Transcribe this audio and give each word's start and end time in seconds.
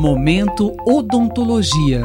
Momento 0.00 0.76
Odontologia. 0.86 2.04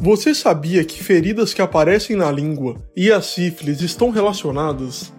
Você 0.00 0.34
sabia 0.34 0.82
que 0.84 1.00
feridas 1.00 1.54
que 1.54 1.62
aparecem 1.62 2.16
na 2.16 2.28
língua 2.28 2.74
e 2.96 3.12
a 3.12 3.22
sífilis 3.22 3.82
estão 3.82 4.10
relacionadas? 4.10 5.12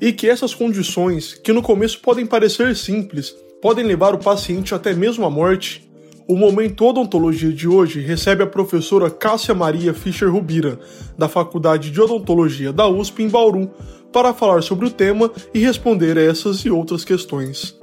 E 0.00 0.10
que 0.10 0.26
essas 0.26 0.54
condições, 0.54 1.34
que 1.34 1.52
no 1.52 1.60
começo 1.60 2.00
podem 2.00 2.24
parecer 2.24 2.74
simples, 2.74 3.36
podem 3.60 3.84
levar 3.84 4.14
o 4.14 4.18
paciente 4.18 4.74
até 4.74 4.94
mesmo 4.94 5.26
à 5.26 5.30
morte? 5.30 5.86
O 6.26 6.34
Momento 6.34 6.86
Odontologia 6.86 7.52
de 7.52 7.68
hoje 7.68 8.00
recebe 8.00 8.42
a 8.42 8.46
professora 8.46 9.10
Cássia 9.10 9.54
Maria 9.54 9.92
Fischer 9.92 10.32
Rubira, 10.32 10.80
da 11.18 11.28
Faculdade 11.28 11.90
de 11.90 12.00
Odontologia 12.00 12.72
da 12.72 12.88
USP 12.88 13.22
em 13.22 13.28
Bauru, 13.28 13.70
para 14.10 14.32
falar 14.32 14.62
sobre 14.62 14.86
o 14.86 14.90
tema 14.90 15.30
e 15.52 15.58
responder 15.58 16.16
a 16.16 16.22
essas 16.22 16.60
e 16.60 16.70
outras 16.70 17.04
questões. 17.04 17.78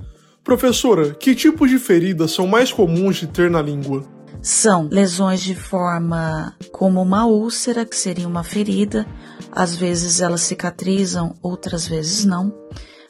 Professora, 0.47 1.13
que 1.13 1.35
tipos 1.35 1.69
de 1.69 1.77
feridas 1.77 2.31
são 2.31 2.47
mais 2.47 2.71
comuns 2.71 3.17
de 3.17 3.27
ter 3.27 3.51
na 3.51 3.61
língua? 3.61 4.05
São 4.41 4.87
lesões 4.89 5.41
de 5.41 5.53
forma 5.53 6.55
como 6.71 7.01
uma 7.01 7.25
úlcera, 7.25 7.85
que 7.85 7.97
seria 7.97 8.25
uma 8.25 8.45
ferida, 8.45 9.05
às 9.51 9.75
vezes 9.75 10.21
elas 10.21 10.39
cicatrizam, 10.39 11.35
outras 11.41 11.85
vezes 11.85 12.23
não. 12.23 12.55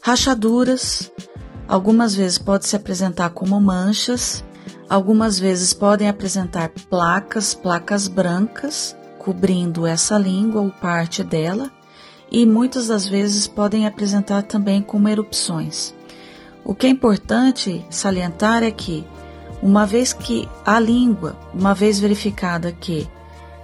Rachaduras, 0.01 1.11
algumas 1.67 2.15
vezes 2.15 2.39
pode 2.39 2.65
se 2.65 2.75
apresentar 2.75 3.29
como 3.29 3.61
manchas, 3.61 4.43
algumas 4.89 5.37
vezes 5.37 5.75
podem 5.75 6.09
apresentar 6.09 6.71
placas, 6.89 7.53
placas 7.53 8.07
brancas, 8.07 8.97
cobrindo 9.19 9.85
essa 9.85 10.17
língua 10.17 10.61
ou 10.61 10.71
parte 10.71 11.23
dela, 11.23 11.69
e 12.31 12.47
muitas 12.47 12.87
das 12.87 13.07
vezes 13.07 13.45
podem 13.45 13.85
apresentar 13.85 14.41
também 14.41 14.81
como 14.81 15.07
erupções. 15.07 15.95
O 16.67 16.75
que 16.75 16.85
é 16.85 16.89
importante 16.89 17.85
salientar 17.89 18.61
é 18.61 18.69
que, 18.71 19.05
uma 19.63 19.85
vez 19.85 20.11
que 20.11 20.49
a 20.65 20.77
língua, 20.77 21.39
uma 21.53 21.73
vez 21.73 21.97
verificada 21.97 22.73
que 22.73 23.07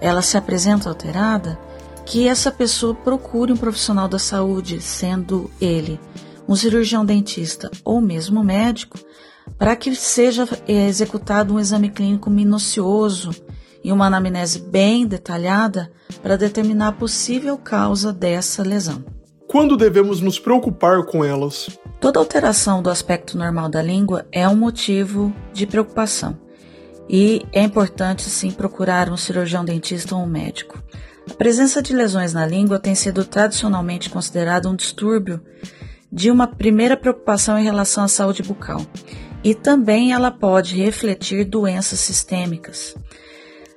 ela 0.00 0.22
se 0.22 0.38
apresenta 0.38 0.88
alterada, 0.88 1.58
que 2.06 2.26
essa 2.26 2.50
pessoa 2.50 2.94
procure 2.94 3.52
um 3.52 3.58
profissional 3.58 4.08
da 4.08 4.18
saúde, 4.18 4.80
sendo 4.80 5.50
ele 5.60 6.00
um 6.48 6.56
cirurgião 6.56 7.04
dentista 7.04 7.70
ou 7.84 8.00
mesmo 8.00 8.42
médico, 8.42 8.98
para 9.58 9.76
que 9.76 9.94
seja 9.94 10.48
eh, 10.66 10.88
executado 10.88 11.52
um 11.52 11.60
exame 11.60 11.90
clínico 11.90 12.30
minucioso 12.30 13.32
e 13.84 13.92
uma 13.92 14.06
anamnese 14.06 14.60
bem 14.60 15.06
detalhada 15.06 15.92
para 16.22 16.38
determinar 16.38 16.88
a 16.88 16.92
possível 16.92 17.58
causa 17.58 18.14
dessa 18.14 18.62
lesão. 18.62 19.04
Quando 19.54 19.76
devemos 19.76 20.20
nos 20.20 20.36
preocupar 20.36 21.04
com 21.04 21.24
elas? 21.24 21.70
Toda 22.00 22.18
alteração 22.18 22.82
do 22.82 22.90
aspecto 22.90 23.38
normal 23.38 23.68
da 23.68 23.80
língua 23.80 24.26
é 24.32 24.48
um 24.48 24.56
motivo 24.56 25.32
de 25.52 25.64
preocupação 25.64 26.36
e 27.08 27.46
é 27.52 27.62
importante 27.62 28.22
sim 28.22 28.50
procurar 28.50 29.08
um 29.08 29.16
cirurgião 29.16 29.64
dentista 29.64 30.16
ou 30.16 30.22
um 30.22 30.26
médico. 30.26 30.82
A 31.30 31.34
presença 31.34 31.80
de 31.80 31.94
lesões 31.94 32.32
na 32.32 32.44
língua 32.44 32.80
tem 32.80 32.96
sido 32.96 33.24
tradicionalmente 33.24 34.10
considerada 34.10 34.68
um 34.68 34.74
distúrbio 34.74 35.40
de 36.10 36.32
uma 36.32 36.48
primeira 36.48 36.96
preocupação 36.96 37.56
em 37.56 37.62
relação 37.62 38.02
à 38.02 38.08
saúde 38.08 38.42
bucal 38.42 38.84
e 39.44 39.54
também 39.54 40.12
ela 40.12 40.32
pode 40.32 40.76
refletir 40.82 41.44
doenças 41.44 42.00
sistêmicas. 42.00 42.96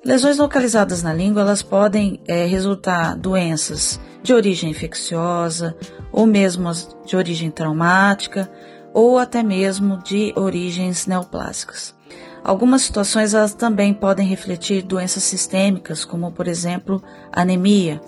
Lesões 0.05 0.37
localizadas 0.37 1.01
na 1.01 1.13
língua 1.13 1.41
elas 1.41 1.61
podem 1.61 2.21
é, 2.27 2.45
resultar 2.45 3.15
doenças 3.15 3.99
de 4.21 4.33
origem 4.33 4.69
infecciosa, 4.69 5.75
ou 6.11 6.25
mesmo 6.25 6.71
de 7.05 7.15
origem 7.15 7.49
traumática, 7.49 8.49
ou 8.93 9.17
até 9.17 9.43
mesmo 9.43 9.97
de 10.03 10.33
origens 10.35 11.07
neoplásicas. 11.07 11.95
Algumas 12.43 12.83
situações 12.83 13.33
elas 13.33 13.53
também 13.53 13.93
podem 13.93 14.27
refletir 14.27 14.83
doenças 14.83 15.23
sistêmicas, 15.23 16.05
como 16.05 16.31
por 16.31 16.47
exemplo 16.47 17.03
anemia. 17.31 17.99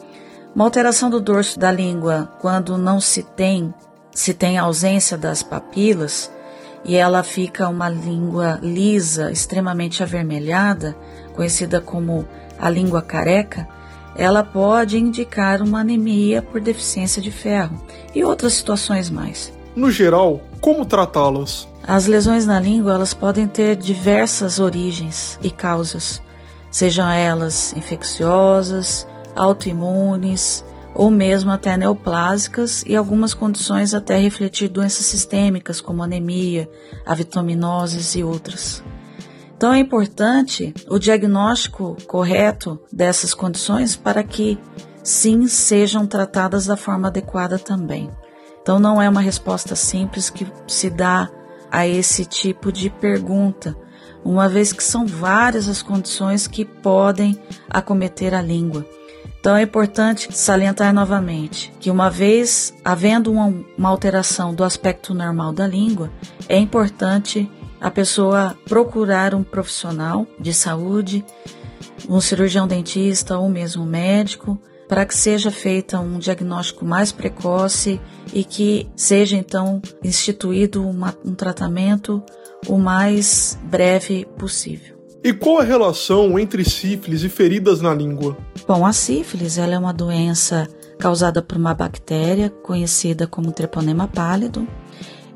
Uma 0.56 0.66
alteração 0.66 1.10
do 1.10 1.20
dorso 1.20 1.60
da 1.60 1.72
língua 1.72 2.32
quando 2.40 2.78
não 2.78 3.00
se 3.00 3.24
tem 3.24 3.74
se 4.12 4.34
tem 4.34 4.58
ausência 4.58 5.18
das 5.18 5.44
papilas 5.44 6.32
e 6.84 6.96
ela 6.96 7.24
fica 7.24 7.68
uma 7.68 7.90
língua 7.90 8.60
lisa, 8.62 9.32
extremamente 9.32 10.02
avermelhada, 10.02 10.96
conhecida 11.40 11.80
como 11.80 12.28
a 12.60 12.70
língua 12.70 13.02
careca, 13.02 13.66
ela 14.14 14.44
pode 14.44 14.98
indicar 14.98 15.62
uma 15.62 15.80
anemia 15.80 16.42
por 16.42 16.60
deficiência 16.60 17.22
de 17.22 17.32
ferro 17.32 17.82
e 18.14 18.26
outras 18.26 18.56
situações 18.56 19.10
mais. 19.10 19.54
No 19.74 19.90
geral, 19.90 20.42
como 20.60 20.86
tratá-las? 20.86 21.66
As 21.88 22.08
lesões 22.08 22.46
na 22.46 22.60
língua 22.60 22.92
elas 22.92 23.14
podem 23.14 23.48
ter 23.48 23.78
diversas 23.78 24.60
origens 24.60 25.40
e 25.42 25.50
causas, 25.50 26.22
sejam 26.70 27.10
elas 27.10 27.74
infecciosas, 27.78 29.08
autoimunes 29.34 30.66
ou 30.94 31.10
mesmo 31.10 31.52
até 31.52 31.78
neoplásicas 31.78 32.84
e 32.86 32.98
algumas 32.98 33.34
condições 33.34 33.94
até 33.94 34.18
refletir 34.18 34.68
doenças 34.68 35.06
sistêmicas 35.06 35.80
como 35.80 36.04
anemia, 36.04 36.70
avitaminoses 37.06 38.14
e 38.16 38.26
outras. 38.26 38.84
Então 39.60 39.74
é 39.74 39.80
importante 39.80 40.74
o 40.90 40.98
diagnóstico 40.98 41.98
correto 42.08 42.80
dessas 42.94 43.34
condições 43.34 43.94
para 43.94 44.24
que 44.24 44.58
sim 45.04 45.50
sejam 45.50 46.08
tratadas 46.08 46.66
da 46.66 46.78
forma 46.78 47.10
adequada 47.10 47.60
também. 47.60 48.10
Então 48.62 48.80
não 48.80 49.02
é 49.02 49.10
uma 49.10 49.20
resposta 49.20 49.76
simples 49.76 50.30
que 50.30 50.48
se 50.66 50.90
dá 50.90 51.30
a 51.70 51.86
esse 51.86 52.24
tipo 52.24 52.72
de 52.72 52.90
pergunta, 52.90 53.76
uma 54.24 54.48
vez 54.48 54.72
que 54.72 54.82
são 54.82 55.06
várias 55.06 55.68
as 55.68 55.82
condições 55.82 56.48
que 56.48 56.64
podem 56.64 57.38
acometer 57.70 58.34
a 58.34 58.42
língua. 58.42 58.86
Então 59.42 59.58
é 59.58 59.64
importante 59.64 60.30
salientar 60.32 60.94
novamente 60.94 61.70
que, 61.82 61.92
uma 61.92 62.10
vez 62.10 62.74
havendo 62.84 63.30
uma, 63.30 63.54
uma 63.78 63.90
alteração 63.90 64.56
do 64.56 64.64
aspecto 64.64 65.14
normal 65.14 65.52
da 65.52 65.68
língua, 65.68 66.10
é 66.48 66.58
importante 66.58 67.52
a 67.80 67.90
pessoa 67.90 68.56
procurar 68.66 69.34
um 69.34 69.44
profissional 69.44 70.28
de 70.40 70.54
saúde, 70.54 71.26
um 72.08 72.20
cirurgião 72.20 72.68
dentista 72.68 73.38
ou 73.38 73.50
mesmo 73.50 73.84
um 73.84 73.86
médico, 73.86 74.60
para 74.88 75.06
que 75.06 75.16
seja 75.16 75.52
feita 75.52 76.00
um 76.00 76.18
diagnóstico 76.18 76.84
mais 76.84 77.12
precoce 77.12 78.02
e 78.34 78.44
que 78.44 78.90
seja 78.96 79.38
então 79.38 79.82
instituído 80.04 80.86
uma, 80.88 81.16
um 81.24 81.36
tratamento 81.36 82.24
o 82.68 82.78
mais 82.78 83.58
breve 83.64 84.26
possível. 84.38 84.98
E 85.24 85.32
qual 85.34 85.60
a 85.60 85.64
relação 85.64 86.40
entre 86.40 86.68
sífilis 86.68 87.24
e 87.24 87.30
feridas 87.30 87.82
na 87.82 87.94
língua? 87.94 88.38
Bom, 88.68 88.86
a 88.86 88.94
sífilis 88.94 89.58
ela 89.58 89.76
é 89.76 89.78
uma 89.78 89.94
doença 89.94 90.68
causada 90.98 91.42
por 91.42 91.58
uma 91.58 91.74
bactéria 91.74 92.50
conhecida 92.50 93.28
como 93.28 93.52
treponema 93.52 94.08
pálido 94.08 94.68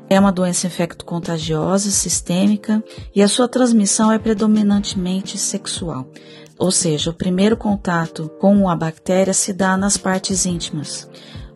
é 0.08 0.20
uma 0.20 0.32
doença 0.32 0.66
infecto-contagiosa, 0.66 1.90
sistêmica, 1.90 2.82
e 3.14 3.22
a 3.22 3.28
sua 3.28 3.48
transmissão 3.48 4.12
é 4.12 4.18
predominantemente 4.18 5.38
sexual. 5.38 6.06
Ou 6.58 6.70
seja, 6.70 7.10
o 7.10 7.14
primeiro 7.14 7.56
contato 7.56 8.30
com 8.40 8.68
a 8.68 8.76
bactéria 8.76 9.32
se 9.32 9.52
dá 9.52 9.76
nas 9.76 9.96
partes 9.96 10.46
íntimas. 10.46 11.08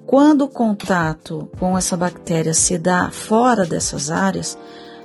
Quando 0.06 0.42
o 0.42 0.48
contato 0.48 1.50
com 1.58 1.76
essa 1.76 1.96
bactéria 1.96 2.54
se 2.54 2.78
dá 2.78 3.10
fora 3.10 3.66
dessas 3.66 4.10
áreas, 4.10 4.58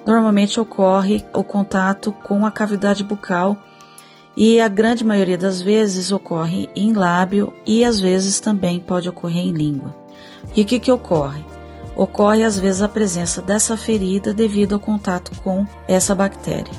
normalmente 0.05 0.59
ocorre 0.59 1.23
o 1.33 1.43
contato 1.43 2.11
com 2.11 2.45
a 2.45 2.51
cavidade 2.51 3.03
bucal 3.03 3.57
e 4.35 4.59
a 4.59 4.67
grande 4.67 5.03
maioria 5.03 5.37
das 5.37 5.61
vezes 5.61 6.11
ocorre 6.11 6.69
em 6.75 6.93
lábio 6.93 7.53
e 7.65 7.85
às 7.85 7.99
vezes 7.99 8.39
também 8.39 8.79
pode 8.79 9.07
ocorrer 9.07 9.45
em 9.45 9.51
língua. 9.51 9.95
E 10.55 10.61
o 10.61 10.65
que, 10.65 10.79
que 10.79 10.91
ocorre? 10.91 11.52
Ocorre 11.95 12.43
às 12.43 12.59
vezes 12.59 12.81
a 12.81 12.87
presença 12.87 13.41
dessa 13.41 13.77
ferida 13.77 14.33
devido 14.33 14.73
ao 14.73 14.79
contato 14.79 15.31
com 15.41 15.65
essa 15.87 16.15
bactéria. 16.15 16.73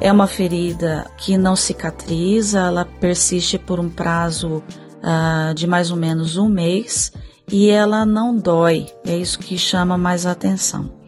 É 0.00 0.10
uma 0.10 0.26
ferida 0.26 1.06
que 1.18 1.36
não 1.36 1.54
cicatriza, 1.54 2.60
ela 2.60 2.84
persiste 2.84 3.58
por 3.58 3.78
um 3.78 3.90
prazo 3.90 4.62
uh, 5.02 5.54
de 5.54 5.66
mais 5.66 5.90
ou 5.90 5.96
menos 5.96 6.36
um 6.36 6.48
mês 6.48 7.12
e 7.52 7.68
ela 7.68 8.06
não 8.06 8.36
dói, 8.36 8.86
é 9.04 9.16
isso 9.16 9.38
que 9.38 9.58
chama 9.58 9.98
mais 9.98 10.24
a 10.24 10.30
atenção. 10.30 11.00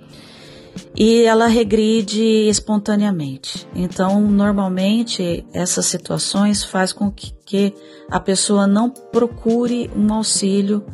E 0.94 1.22
ela 1.22 1.46
regride 1.46 2.22
espontaneamente. 2.48 3.66
Então, 3.74 4.20
normalmente, 4.20 5.44
essas 5.52 5.86
situações 5.86 6.64
faz 6.64 6.92
com 6.92 7.10
que, 7.10 7.32
que 7.46 7.74
a 8.10 8.20
pessoa 8.20 8.66
não 8.66 8.90
procure 8.90 9.90
um 9.96 10.12
auxílio 10.12 10.84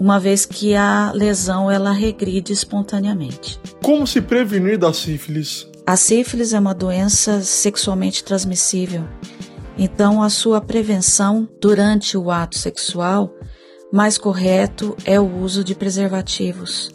uma 0.00 0.18
vez 0.18 0.46
que 0.46 0.74
a 0.74 1.12
lesão 1.14 1.70
ela 1.70 1.92
regride 1.92 2.54
espontaneamente. 2.54 3.60
Como 3.84 4.06
se 4.06 4.22
prevenir 4.22 4.78
da 4.78 4.94
sífilis? 4.94 5.68
A 5.86 5.94
sífilis 5.94 6.54
é 6.54 6.58
uma 6.58 6.72
doença 6.72 7.42
sexualmente 7.42 8.24
transmissível. 8.24 9.06
Então, 9.76 10.22
a 10.22 10.30
sua 10.30 10.58
prevenção 10.58 11.46
durante 11.60 12.16
o 12.16 12.30
ato 12.30 12.56
sexual 12.56 13.30
mais 13.92 14.16
correto 14.16 14.96
é 15.04 15.20
o 15.20 15.42
uso 15.42 15.62
de 15.62 15.74
preservativos. 15.74 16.90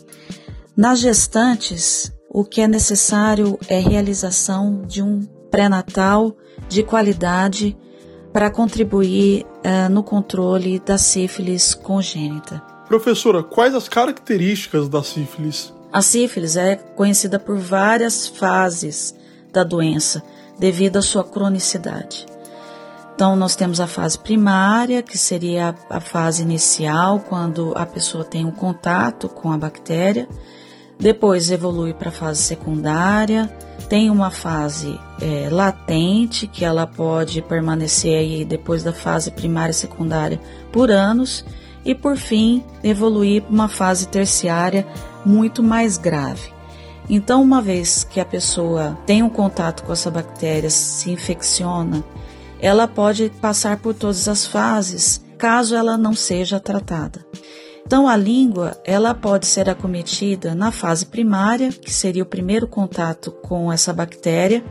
Nas 0.75 0.99
gestantes, 0.99 2.11
o 2.27 2.43
que 2.43 2.59
é 2.59 2.67
necessário 2.67 3.59
é 3.67 3.77
realização 3.77 4.81
de 4.81 5.03
um 5.03 5.21
pré-natal 5.51 6.35
de 6.67 6.81
qualidade 6.81 7.77
para 8.33 8.49
contribuir 8.49 9.45
uh, 9.45 9.89
no 9.91 10.01
controle 10.01 10.79
da 10.79 10.97
sífilis 10.97 11.75
congênita. 11.75 12.74
Professora, 12.95 13.43
quais 13.43 13.75
as 13.75 13.89
características 13.89 14.87
da 14.87 15.03
sífilis? 15.03 15.73
A 15.91 16.01
sífilis 16.01 16.55
é 16.55 16.77
conhecida 16.77 17.37
por 17.37 17.57
várias 17.57 18.25
fases 18.25 19.13
da 19.51 19.65
doença 19.65 20.23
devido 20.57 20.95
à 20.95 21.01
sua 21.01 21.21
cronicidade. 21.21 22.25
Então, 23.13 23.35
nós 23.35 23.53
temos 23.53 23.81
a 23.81 23.85
fase 23.85 24.17
primária, 24.17 25.03
que 25.03 25.17
seria 25.17 25.75
a 25.89 25.99
fase 25.99 26.41
inicial, 26.41 27.19
quando 27.19 27.73
a 27.75 27.85
pessoa 27.85 28.23
tem 28.23 28.45
um 28.45 28.51
contato 28.51 29.27
com 29.27 29.51
a 29.51 29.57
bactéria. 29.57 30.25
Depois 30.97 31.51
evolui 31.51 31.93
para 31.93 32.07
a 32.07 32.13
fase 32.13 32.43
secundária, 32.43 33.53
tem 33.89 34.09
uma 34.09 34.31
fase 34.31 34.97
é, 35.19 35.49
latente, 35.51 36.47
que 36.47 36.63
ela 36.63 36.87
pode 36.87 37.41
permanecer 37.41 38.17
aí 38.17 38.45
depois 38.45 38.83
da 38.83 38.93
fase 38.93 39.31
primária 39.31 39.71
e 39.71 39.75
secundária 39.75 40.39
por 40.71 40.89
anos, 40.89 41.43
e 41.85 41.93
por 41.93 42.17
fim 42.17 42.63
evoluir 42.83 43.43
para 43.43 43.53
uma 43.53 43.67
fase 43.69 44.07
terciária 44.07 44.85
muito 45.23 45.61
mais 45.61 45.97
grave. 45.97 46.53
Então, 47.07 47.41
uma 47.41 47.61
vez 47.61 48.03
que 48.03 48.19
a 48.19 48.25
pessoa 48.25 48.97
tem 49.05 49.21
um 49.21 49.29
contato 49.29 49.83
com 49.83 49.93
essa 49.93 50.09
bactéria, 50.09 50.71
se 50.71 51.11
infecciona, 51.11 52.03
ela 52.59 52.87
pode 52.87 53.29
passar 53.39 53.77
por 53.77 53.93
todas 53.93 54.27
as 54.27 54.45
fases, 54.45 55.23
caso 55.37 55.75
ela 55.75 55.97
não 55.97 56.15
seja 56.15 56.59
tratada. 56.59 57.23
Então, 57.85 58.07
a 58.07 58.17
língua 58.17 58.75
ela 58.83 59.13
pode 59.13 59.45
ser 59.45 59.69
acometida 59.69 60.55
na 60.55 60.71
fase 60.71 61.05
primária, 61.05 61.71
que 61.71 61.93
seria 61.93 62.23
o 62.23 62.25
primeiro 62.25 62.67
contato 62.67 63.31
com 63.31 63.71
essa 63.71 63.93
bactéria. 63.93 64.65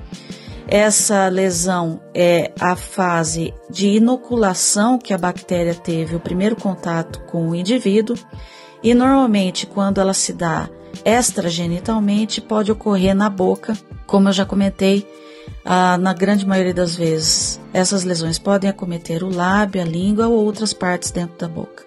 Essa 0.67 1.29
lesão 1.29 2.01
é 2.15 2.51
a 2.59 2.75
fase 2.75 3.53
de 3.71 3.89
inoculação 3.89 4.99
que 4.99 5.13
a 5.13 5.19
bactéria 5.19 5.75
teve 5.75 6.17
o 6.17 6.21
primeiro 6.21 6.57
contato 6.57 7.21
com 7.27 7.51
o 7.51 7.55
indivíduo, 7.55 8.17
e 8.83 8.95
normalmente, 8.95 9.67
quando 9.67 10.01
ela 10.01 10.15
se 10.15 10.33
dá 10.33 10.69
extragenitalmente, 11.05 12.41
pode 12.41 12.73
ocorrer 12.73 13.15
na 13.15 13.29
boca, 13.29 13.77
como 14.07 14.29
eu 14.29 14.33
já 14.33 14.45
comentei, 14.45 15.07
ah, 15.65 15.99
na 15.99 16.13
grande 16.13 16.47
maioria 16.47 16.75
das 16.75 16.95
vezes, 16.95 17.61
essas 17.73 18.05
lesões 18.05 18.39
podem 18.39 18.69
acometer 18.69 19.23
o 19.23 19.35
lábio, 19.35 19.83
a 19.83 19.85
língua 19.85 20.29
ou 20.29 20.45
outras 20.45 20.73
partes 20.73 21.11
dentro 21.11 21.37
da 21.39 21.49
boca. 21.49 21.85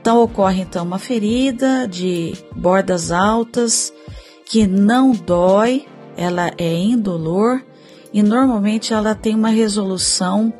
Então 0.00 0.22
ocorre 0.22 0.62
então 0.62 0.84
uma 0.84 0.98
ferida 0.98 1.86
de 1.88 2.34
bordas 2.54 3.10
altas 3.10 3.92
que 4.44 4.66
não 4.66 5.12
dói, 5.12 5.86
ela 6.16 6.50
é 6.56 6.74
indolor 6.74 7.62
e 8.12 8.22
normalmente 8.22 8.92
ela 8.92 9.14
tem 9.14 9.34
uma 9.34 9.50
resolução 9.50 10.52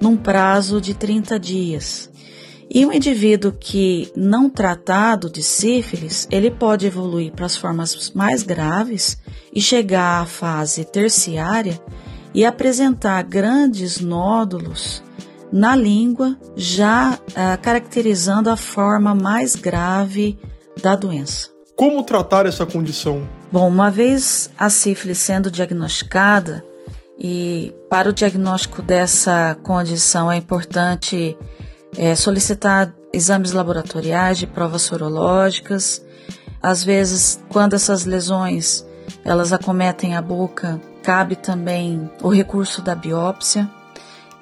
num 0.00 0.16
prazo 0.16 0.80
de 0.80 0.94
30 0.94 1.38
dias. 1.38 2.10
E 2.68 2.84
um 2.84 2.92
indivíduo 2.92 3.52
que 3.52 4.12
não 4.16 4.50
tratado 4.50 5.30
de 5.30 5.42
sífilis, 5.42 6.26
ele 6.30 6.50
pode 6.50 6.86
evoluir 6.86 7.32
para 7.32 7.46
as 7.46 7.56
formas 7.56 8.10
mais 8.14 8.42
graves 8.42 9.18
e 9.54 9.60
chegar 9.60 10.22
à 10.22 10.26
fase 10.26 10.84
terciária 10.84 11.80
e 12.34 12.44
apresentar 12.44 13.22
grandes 13.22 14.00
nódulos 14.00 15.02
na 15.52 15.76
língua, 15.76 16.36
já 16.56 17.18
ah, 17.34 17.56
caracterizando 17.56 18.50
a 18.50 18.56
forma 18.56 19.14
mais 19.14 19.54
grave 19.54 20.36
da 20.82 20.96
doença. 20.96 21.48
Como 21.76 22.02
tratar 22.02 22.46
essa 22.46 22.66
condição? 22.66 23.26
Bom, 23.50 23.68
uma 23.68 23.90
vez 23.90 24.50
a 24.58 24.68
sífilis 24.68 25.18
sendo 25.18 25.50
diagnosticada, 25.50 26.64
e 27.18 27.74
para 27.88 28.10
o 28.10 28.12
diagnóstico 28.12 28.82
dessa 28.82 29.56
condição 29.62 30.30
é 30.30 30.36
importante 30.36 31.36
é, 31.96 32.14
solicitar 32.14 32.94
exames 33.12 33.52
laboratoriais 33.52 34.38
de 34.38 34.46
provas 34.46 34.82
sorológicas. 34.82 36.04
Às 36.62 36.84
vezes, 36.84 37.42
quando 37.48 37.74
essas 37.74 38.04
lesões 38.04 38.84
elas 39.24 39.52
acometem 39.52 40.16
a 40.16 40.22
boca, 40.22 40.80
cabe 41.02 41.36
também 41.36 42.10
o 42.22 42.28
recurso 42.28 42.82
da 42.82 42.94
biópsia. 42.94 43.70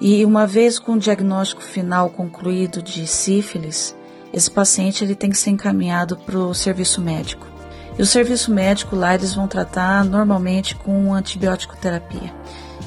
E 0.01 0.25
uma 0.25 0.47
vez 0.47 0.79
com 0.79 0.95
o 0.95 0.99
diagnóstico 0.99 1.63
final 1.63 2.11
concluído 2.11 2.83
de 2.83 3.07
sífilis, 3.07 3.95
esse 4.33 4.51
paciente 4.51 5.05
ele 5.05 5.15
tem 5.15 5.31
que 5.31 5.39
ser 5.39 5.51
encaminhado 5.51 6.17
para 6.17 6.37
o 6.37 6.53
serviço 6.53 7.01
médico. 7.01 7.54
E 7.99 8.03
o 8.03 8.07
serviço 8.07 8.53
médico 8.53 8.97
lá 8.97 9.15
eles 9.15 9.35
vão 9.35 9.47
tratar 9.47 10.05
normalmente 10.05 10.75
com 10.75 11.15
antibiótico 11.15 11.77
terapia. 11.77 12.35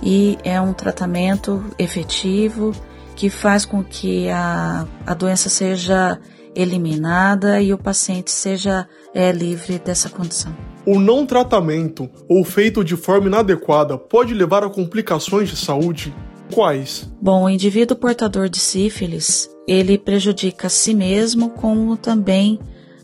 E 0.04 0.38
é 0.44 0.60
um 0.60 0.74
tratamento 0.74 1.64
efetivo 1.80 2.74
que 3.16 3.30
faz 3.30 3.66
com 3.66 3.84
que 3.84 4.30
a, 4.30 4.86
a 5.06 5.14
doença 5.14 5.50
seja 5.50 6.20
eliminada 6.54 7.62
e 7.62 7.74
o 7.74 7.78
paciente 7.78 8.32
seja 8.32 8.88
é, 9.14 9.32
livre 9.32 9.80
dessa 9.80 10.10
condição. 10.10 10.56
O 10.86 11.00
não 11.00 11.26
tratamento 11.26 12.10
ou 12.30 12.44
feito 12.44 12.84
de 12.84 12.96
forma 12.96 13.28
inadequada 13.28 13.98
pode 13.98 14.34
levar 14.34 14.64
a 14.64 14.70
complicações 14.70 15.50
de 15.50 15.58
saúde? 15.58 16.16
Quais? 16.54 17.12
Bom, 17.22 17.44
o 17.44 17.50
indivíduo 17.50 17.98
portador 17.98 18.50
de 18.50 18.60
sífilis, 18.60 19.50
ele 19.68 19.98
prejudica 19.98 20.68
a 20.68 20.70
si 20.70 20.94
mesmo 20.94 21.50
como 21.50 21.98
também 21.98 22.60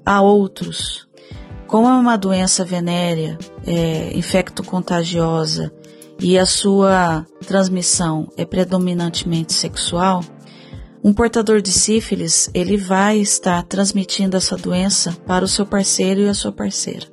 a 0.05 0.21
outros. 0.21 1.07
Como 1.73 1.87
é 1.87 1.93
uma 1.93 2.15
doença 2.15 2.63
venérea, 2.63 3.35
é, 3.65 4.15
infecto-contagiosa 4.15 5.73
e 6.19 6.37
a 6.37 6.45
sua 6.45 7.25
transmissão 7.47 8.31
é 8.37 8.45
predominantemente 8.45 9.53
sexual, 9.53 10.23
um 11.03 11.11
portador 11.11 11.63
de 11.63 11.71
sífilis, 11.71 12.47
ele 12.53 12.77
vai 12.77 13.17
estar 13.17 13.63
transmitindo 13.63 14.37
essa 14.37 14.55
doença 14.55 15.17
para 15.25 15.43
o 15.43 15.47
seu 15.47 15.65
parceiro 15.65 16.21
e 16.21 16.29
a 16.29 16.35
sua 16.35 16.51
parceira. 16.51 17.07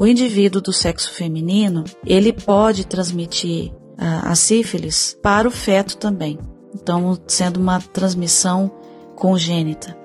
O 0.00 0.06
indivíduo 0.06 0.62
do 0.62 0.72
sexo 0.72 1.10
feminino, 1.12 1.84
ele 2.06 2.32
pode 2.32 2.86
transmitir 2.86 3.74
a, 3.98 4.30
a 4.30 4.34
sífilis 4.34 5.18
para 5.22 5.46
o 5.46 5.50
feto 5.50 5.98
também. 5.98 6.38
Então, 6.74 7.20
sendo 7.26 7.60
uma 7.60 7.78
transmissão 7.78 8.72
congênita. 9.14 10.03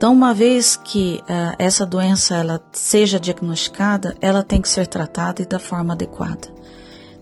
Então, 0.00 0.14
uma 0.14 0.32
vez 0.32 0.76
que 0.76 1.20
uh, 1.24 1.54
essa 1.58 1.84
doença 1.84 2.34
ela 2.34 2.58
seja 2.72 3.20
diagnosticada, 3.20 4.16
ela 4.18 4.42
tem 4.42 4.58
que 4.58 4.68
ser 4.70 4.86
tratada 4.86 5.42
e 5.42 5.44
da 5.44 5.58
forma 5.58 5.92
adequada 5.92 6.48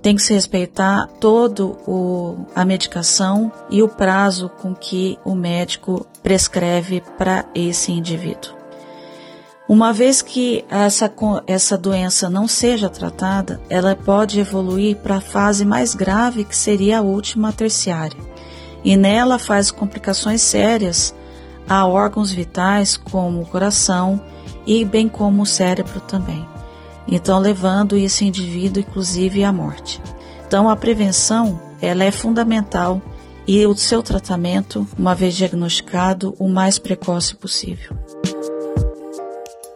tem 0.01 0.15
que 0.15 0.23
se 0.23 0.33
respeitar 0.33 1.09
todo 1.19 1.77
o, 1.85 2.47
a 2.55 2.65
medicação 2.65 3.51
e 3.69 3.83
o 3.83 3.89
prazo 3.89 4.49
com 4.49 4.73
que 4.73 5.19
o 5.25 5.35
médico 5.35 6.07
prescreve 6.23 7.03
para 7.19 7.45
esse 7.53 7.91
indivíduo. 7.91 8.57
Uma 9.69 9.93
vez 9.93 10.23
que 10.23 10.65
essa, 10.71 11.13
essa 11.49 11.77
doença 11.77 12.31
não 12.31 12.47
seja 12.47 12.89
tratada, 12.89 13.61
ela 13.69 13.97
pode 13.97 14.39
evoluir 14.39 14.99
para 14.99 15.17
a 15.17 15.21
fase 15.21 15.65
mais 15.65 15.97
grave, 15.97 16.45
que 16.45 16.57
seria 16.57 17.01
a 17.01 17.03
última 17.03 17.53
terciária. 17.53 18.17
E 18.85 18.97
nela 18.97 19.37
faz 19.37 19.73
complicações 19.73 20.43
sérias 20.43 21.13
a 21.69 21.87
órgãos 21.87 22.31
vitais 22.31 22.97
como 22.97 23.43
o 23.43 23.47
coração 23.47 24.21
e 24.67 24.85
bem 24.85 25.09
como 25.09 25.43
o 25.43 25.47
cérebro 25.47 26.01
também 26.01 26.47
então 27.11 27.39
levando 27.39 27.97
esse 27.97 28.25
indivíduo 28.25 28.85
inclusive 28.87 29.43
à 29.43 29.53
morte. 29.53 30.01
Então 30.47 30.69
a 30.69 30.77
prevenção 30.77 31.61
ela 31.81 32.05
é 32.05 32.11
fundamental 32.11 33.01
e 33.47 33.65
o 33.67 33.75
seu 33.75 34.03
tratamento, 34.03 34.87
uma 34.99 35.15
vez 35.15 35.35
diagnosticado, 35.35 36.35
o 36.39 36.49
mais 36.49 36.79
precoce 36.79 37.35
possível. 37.35 37.97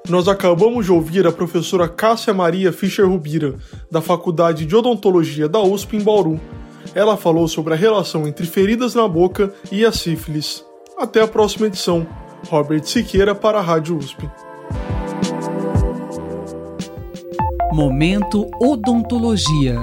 Nós 0.09 0.29
acabamos 0.29 0.85
de 0.85 0.93
ouvir 0.93 1.27
a 1.27 1.33
professora 1.33 1.89
Cássia 1.89 2.35
Maria 2.35 2.71
Fischer 2.71 3.09
Rubira, 3.09 3.55
da 3.91 4.03
Faculdade 4.03 4.67
de 4.67 4.77
Odontologia 4.77 5.49
da 5.49 5.61
USP 5.61 5.97
em 5.97 6.03
Bauru. 6.03 6.39
Ela 6.95 7.17
falou 7.17 7.49
sobre 7.49 7.73
a 7.73 7.77
relação 7.77 8.29
entre 8.29 8.45
feridas 8.45 8.95
na 8.95 9.09
boca 9.09 9.55
e 9.71 9.87
a 9.87 9.93
sífilis. 9.93 10.63
Até 11.03 11.21
a 11.21 11.27
próxima 11.27 11.67
edição. 11.67 12.07
Robert 12.49 12.85
Siqueira 12.85 13.35
para 13.35 13.59
a 13.59 13.61
Rádio 13.61 13.99
USP. 13.99 14.31
Momento 17.73 18.49
Odontologia. 18.61 19.81